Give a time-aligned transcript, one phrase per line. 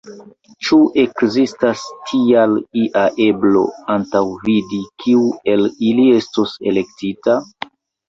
[0.67, 3.63] Ĉu ekzistas tial ia eblo
[3.99, 5.25] antaŭvidi, kiu
[5.57, 7.43] el ili estos elektita?